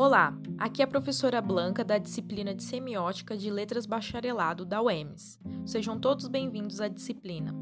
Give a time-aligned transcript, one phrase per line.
[0.00, 5.40] Olá, aqui é a professora Blanca da disciplina de Semiótica de Letras Bacharelado da UEMS.
[5.66, 7.52] Sejam todos bem-vindos à disciplina.